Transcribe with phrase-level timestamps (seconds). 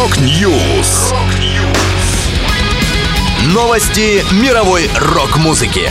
[0.00, 1.12] Rock News.
[3.52, 5.90] Новости мировой рок-музыки.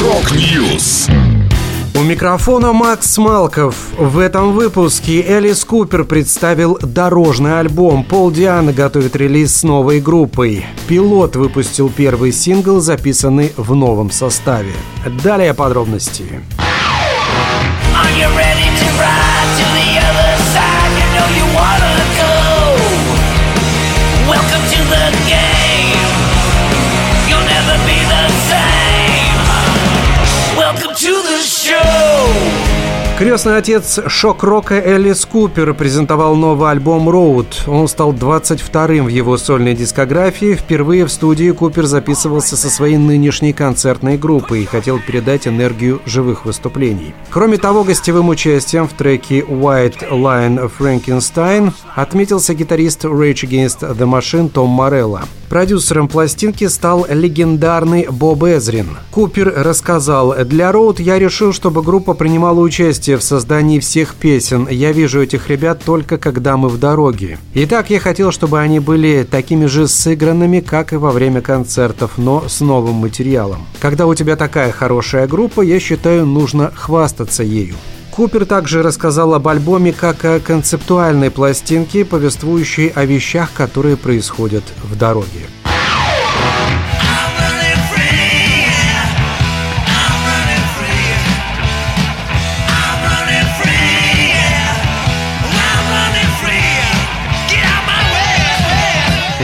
[0.00, 1.08] Rock News.
[1.96, 3.74] У микрофона Макс Малков.
[3.98, 8.04] В этом выпуске Элис Купер представил дорожный альбом.
[8.04, 10.64] Пол Ди'Анно готовит релиз с новой группой.
[10.86, 14.72] Пилот выпустил первый сингл, записанный в новом составе.
[15.24, 16.42] Далее подробности.
[17.92, 20.92] Are you ready to ride to the other side?
[20.94, 21.77] You know you wanna
[33.18, 37.64] Крестный отец шок-рока Элис Купер презентовал новый альбом «Роуд».
[37.66, 40.54] Он стал 22-м в его сольной дискографии.
[40.54, 46.44] Впервые в студии Купер записывался со своей нынешней концертной группой и хотел передать энергию живых
[46.44, 47.12] выступлений.
[47.30, 54.48] Кроме того, гостевым участием в треке «White Line Frankenstein» отметился гитарист Rage Against the Machine
[54.48, 55.22] Том Морелло.
[55.48, 58.98] Продюсером пластинки стал легендарный Боб Эзрин.
[59.10, 64.68] Купер рассказал, «Для Роуд я решил, чтобы группа принимала участие в создании всех песен.
[64.70, 67.38] Я вижу этих ребят только когда мы в дороге.
[67.54, 72.48] Итак, я хотел, чтобы они были такими же сыгранными, как и во время концертов, но
[72.48, 73.66] с новым материалом.
[73.80, 77.74] Когда у тебя такая хорошая группа, я считаю, нужно хвастаться ею.
[78.10, 84.98] Купер также рассказал об альбоме как о концептуальной пластинке, повествующей о вещах, которые происходят в
[84.98, 85.46] дороге.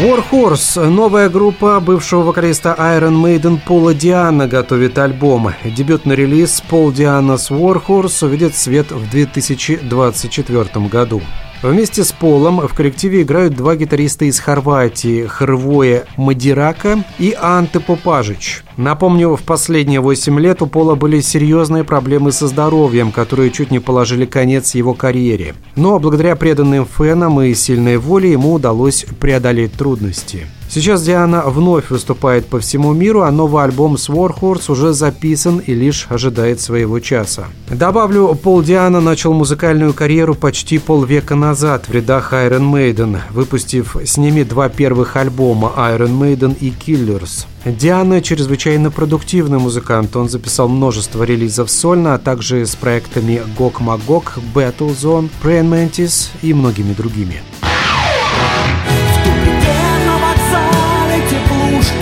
[0.04, 5.54] Warhorse, новая группа бывшего вокалиста Iron Maiden Пола Диана готовит альбом.
[5.64, 11.22] Дебютный релиз Пол Дианас Warhorse увидит свет в 2024 году.
[11.64, 18.62] Вместе с Полом в коллективе играют два гитариста из Хорватии– Хрвоя Мадирака и Анте Попажич.
[18.76, 23.78] Напомню, в последние 8 лет у Пола были серьезные проблемы со здоровьем, которые чуть не
[23.78, 25.54] положили конец его карьере.
[25.74, 30.46] Но благодаря преданным фенам и сильной воле ему удалось преодолеть трудности.
[30.74, 35.72] Сейчас Диана вновь выступает по всему миру, а новый альбом с Warhorse уже записан и
[35.72, 37.46] лишь ожидает своего часа.
[37.70, 44.16] Добавлю, Пол Диана начал музыкальную карьеру почти полвека назад в рядах Iron Maiden, выпустив с
[44.16, 47.46] ними два первых альбома Iron Maiden и Killers.
[47.64, 50.16] Диана чрезвычайно продуктивный музыкант.
[50.16, 56.30] Он записал множество релизов сольно, а также с проектами Gok Magog, Battle Zone, Praying Mantis
[56.42, 57.42] и многими другими.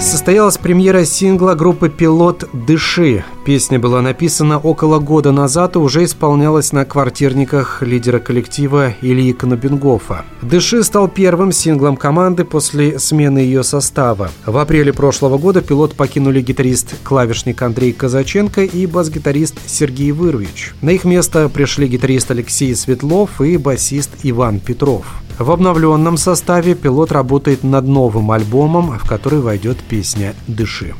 [0.00, 2.48] Состоялась премьера сингла группы «Пилот.
[2.52, 3.24] Дыши».
[3.44, 10.24] Песня была написана около года назад и уже исполнялась на квартирниках лидера коллектива Ильи Конобингофа.
[10.40, 14.30] «Дыши» стал первым синглом команды после смены ее состава.
[14.46, 20.74] В апреле прошлого года «Пилот» покинули гитарист-клавишник Андрей Казаченко и бас-гитарист Сергей Вырвич.
[20.80, 25.06] На их место пришли гитарист Алексей Светлов и басист Иван Петров.
[25.38, 30.94] В обновленном составе пилот работает над новым альбомом, в который войдет песня «Дыши».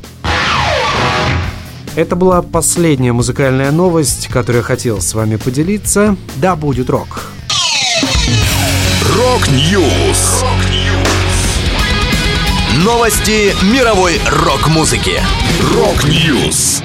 [1.97, 6.17] Это была последняя музыкальная новость, которую я хотел с вами поделиться.
[6.37, 7.33] Да будет рок!
[9.17, 10.45] Rock News!
[12.85, 15.15] Новости мировой рок-музыки.
[15.75, 16.81] Rock News!